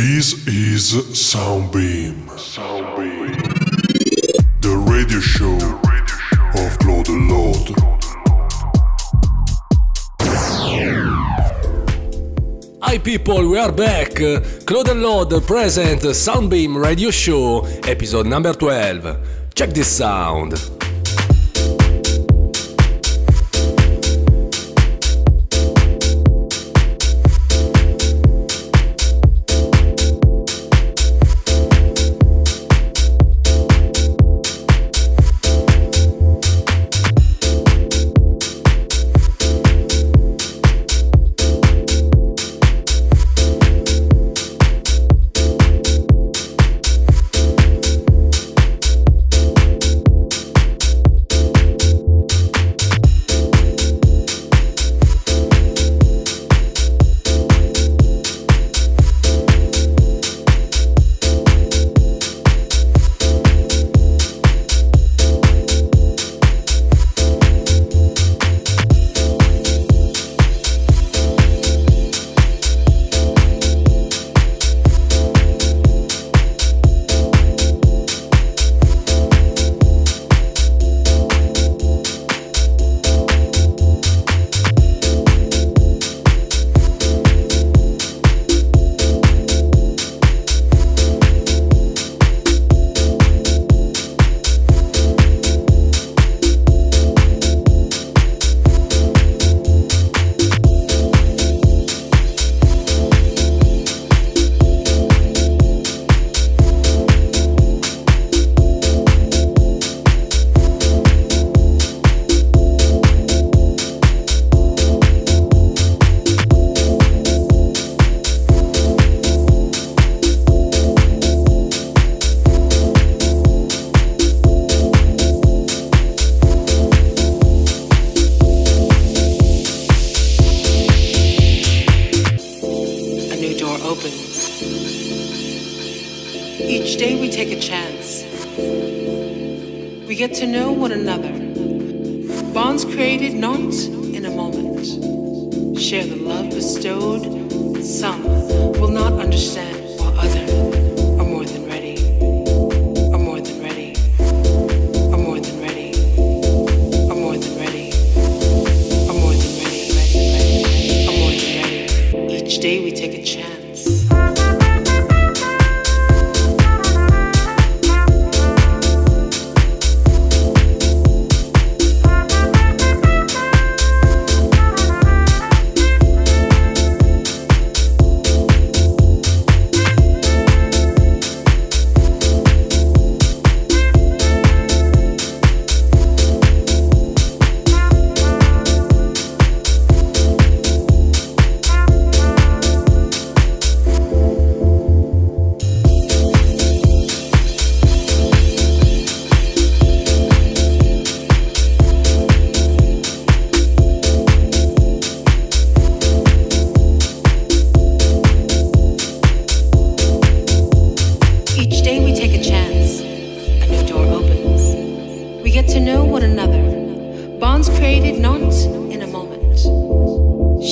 [0.00, 2.28] This is Soundbeam.
[2.38, 3.34] Soundbeam.
[4.60, 5.56] The radio show
[6.54, 7.68] of Claude Lord.
[12.80, 14.14] Hi people, we are back.
[14.66, 19.52] Claude Lord present Soundbeam Radio Show, episode number 12.
[19.52, 20.77] Check this sound.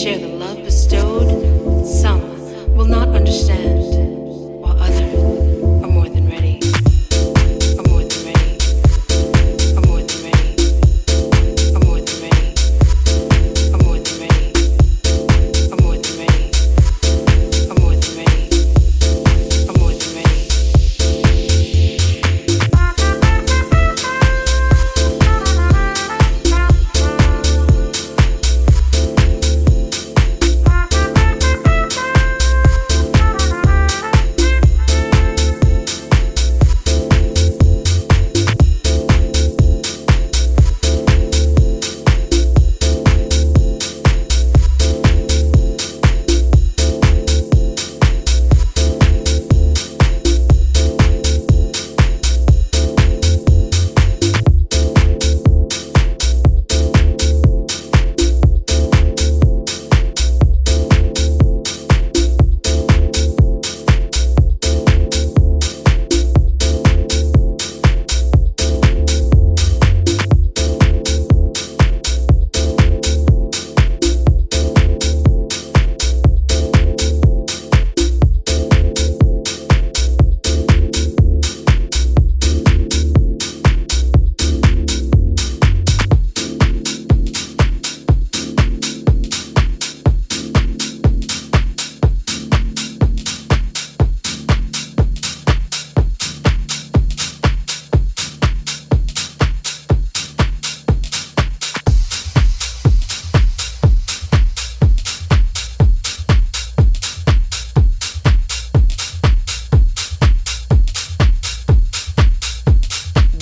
[0.06, 0.35] share the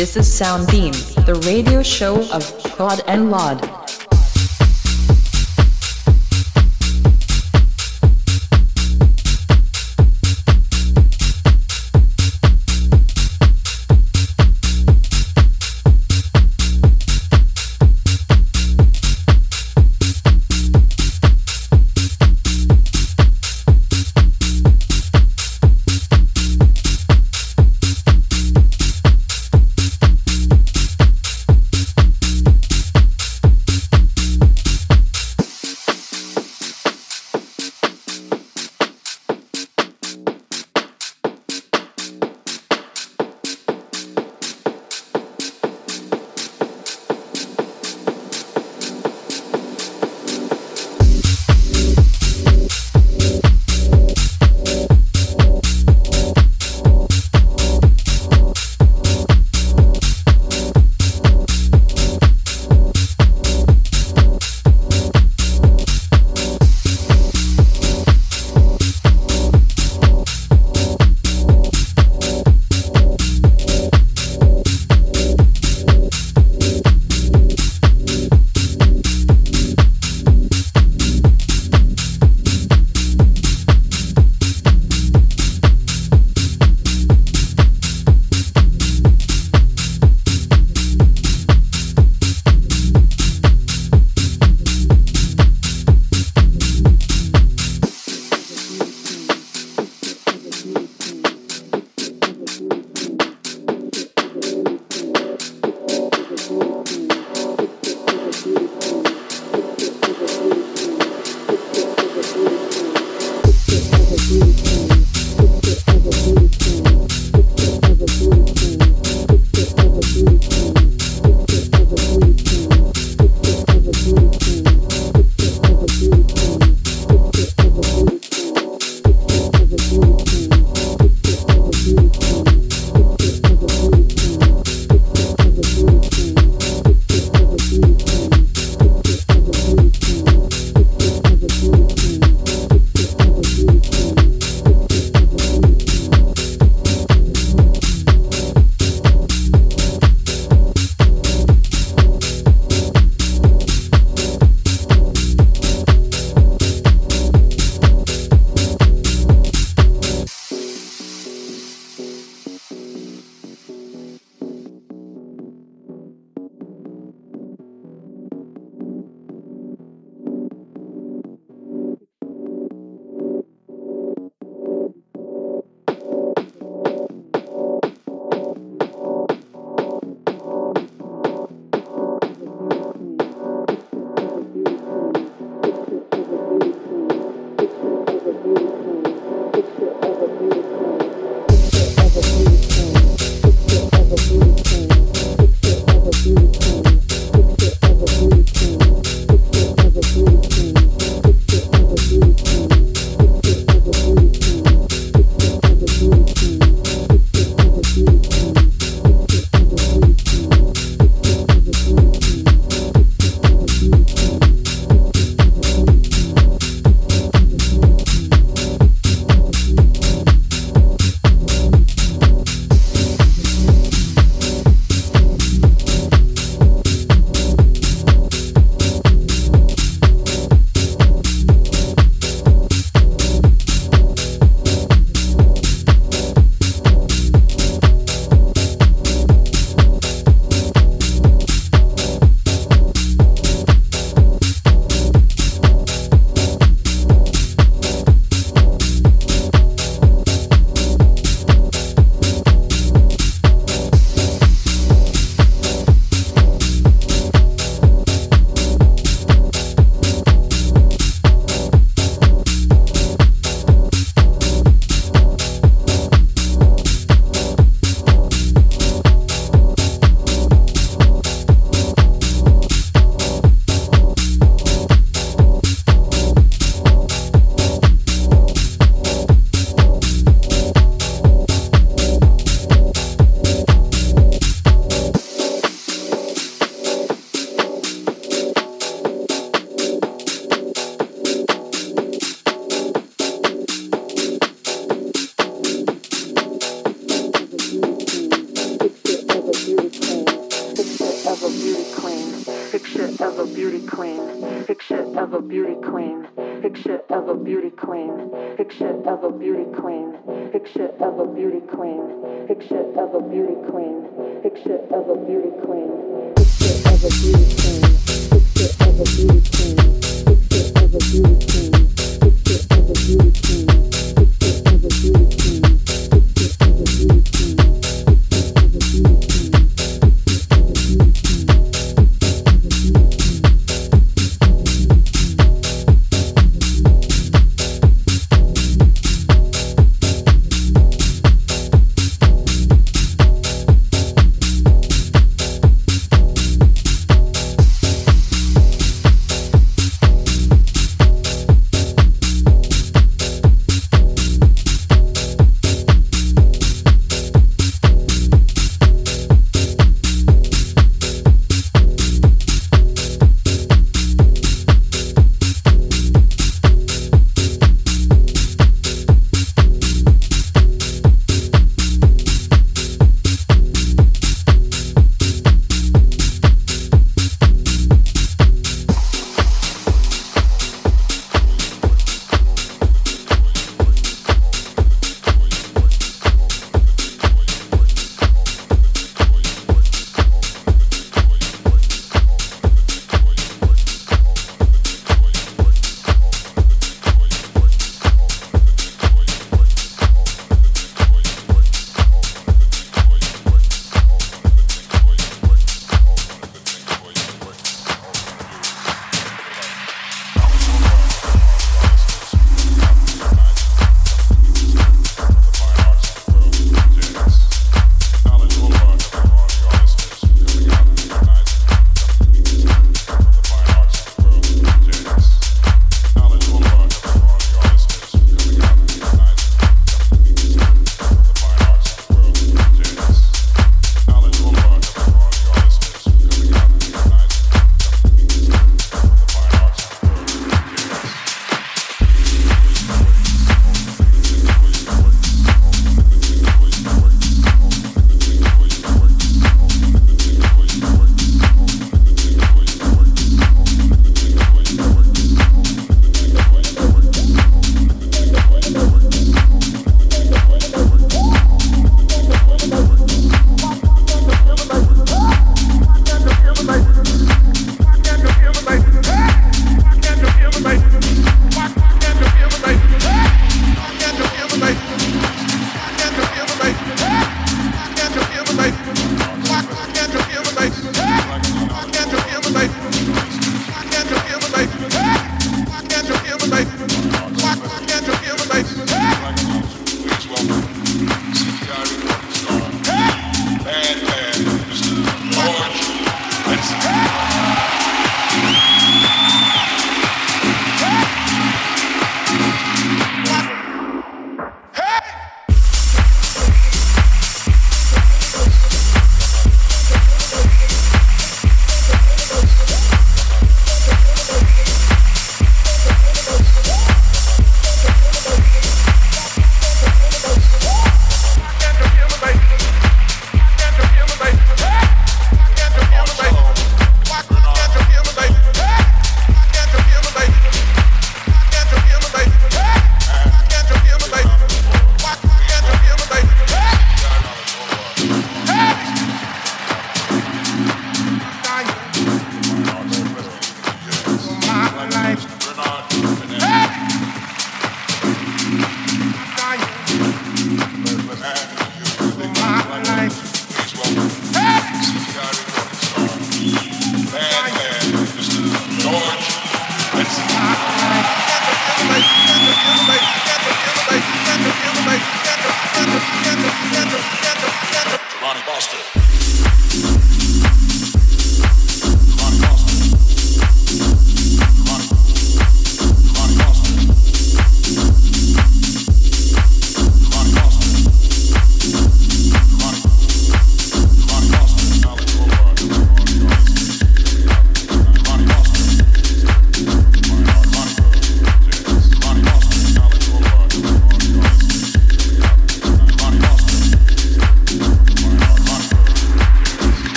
[0.00, 0.94] This is Soundbeam,
[1.26, 3.79] the radio show of Claude and Laud.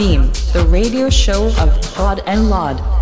[0.00, 2.99] Soundbeam, the radio show of Claude and Laud.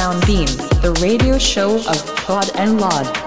[0.00, 3.19] This is Soundbeam, the radio show of Claude and Laud.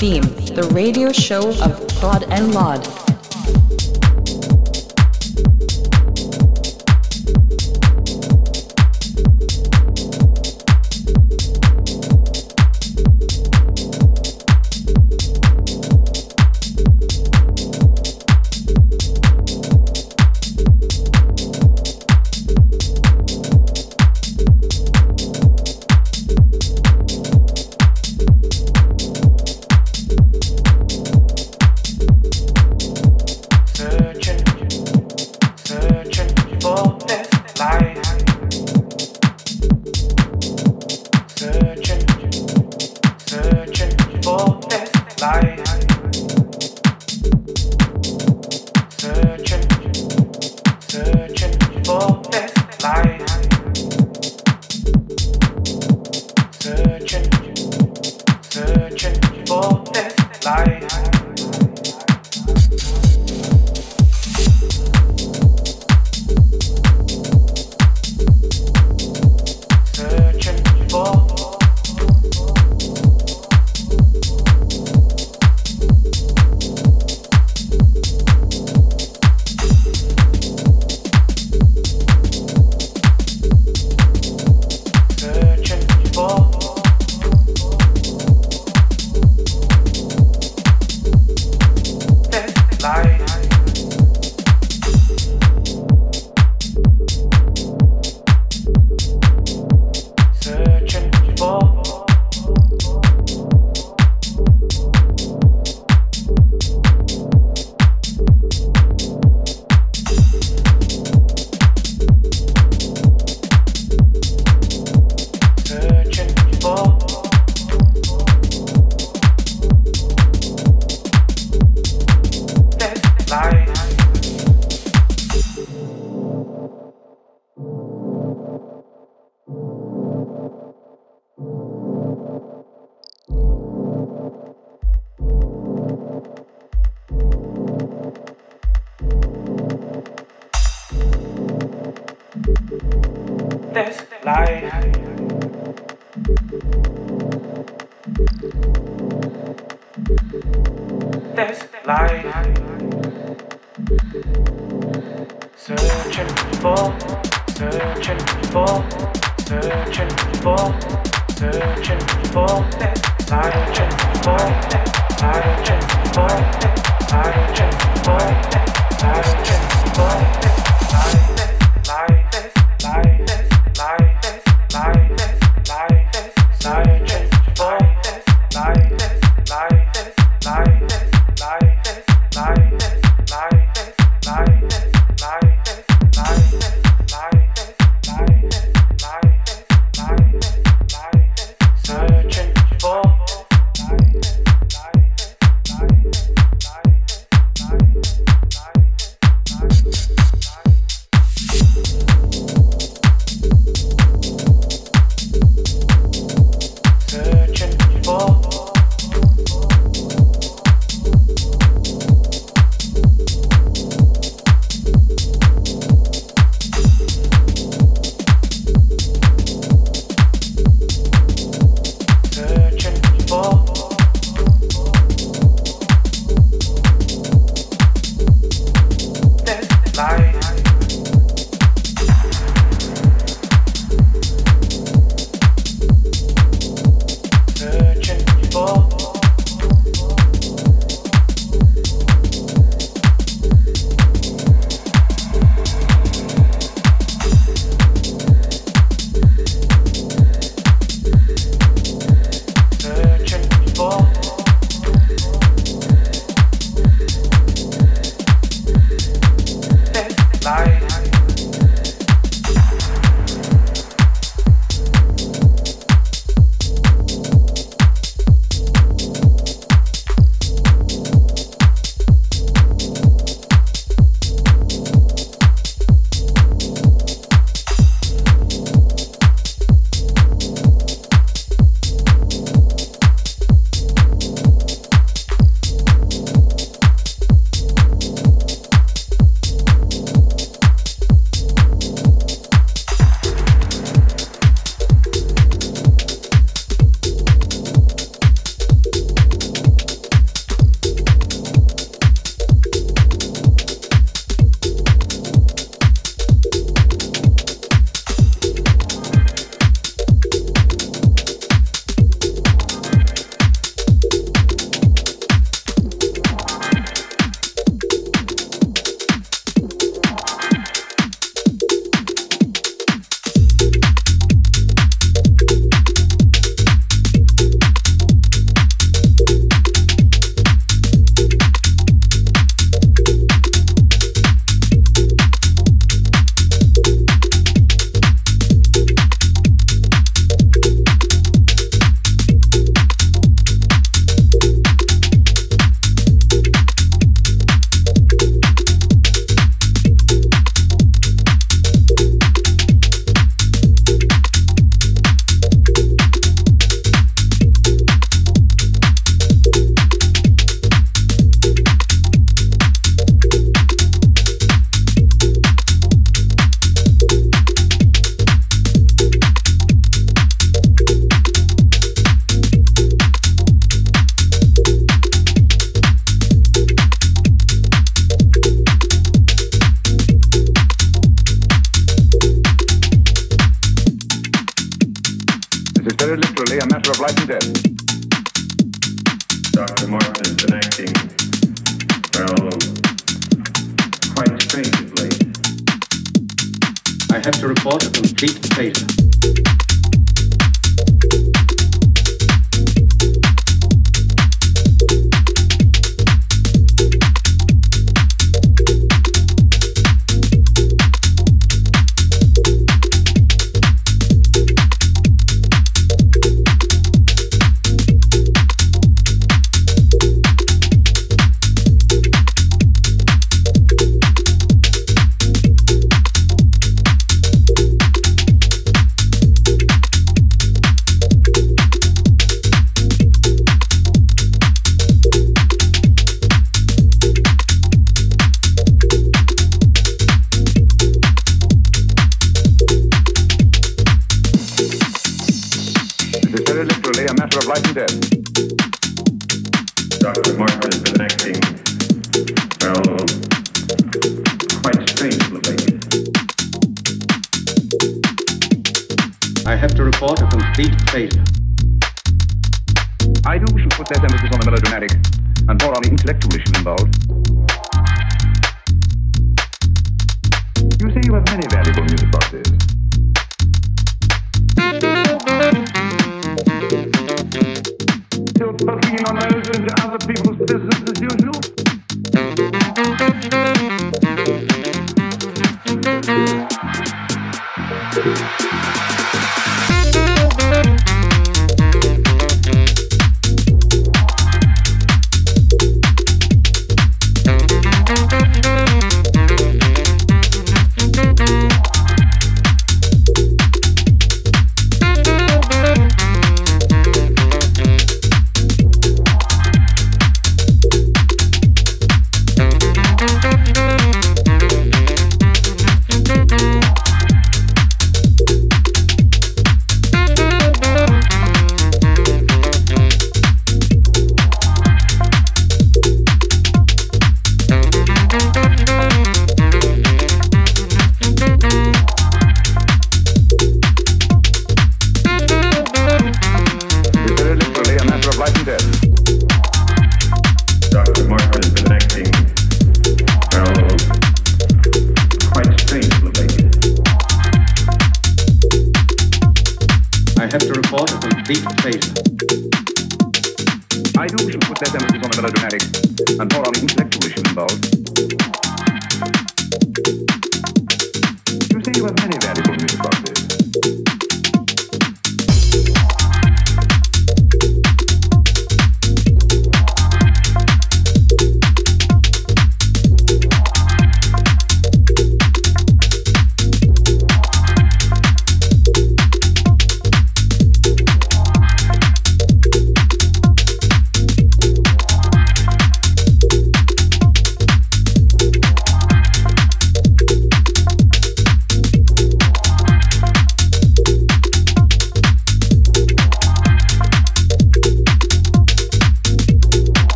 [0.00, 3.09] Soundbeam, the radio show of Claude and Laud.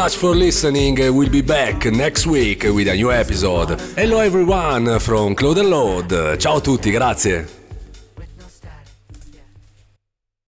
[0.00, 0.94] much for listening.
[1.14, 3.78] We'll be back next week with a new episode.
[3.98, 6.38] Hello everyone from Claude and Load.
[6.38, 7.59] Ciao a tutti, grazie.